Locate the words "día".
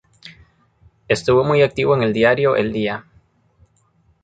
2.73-3.05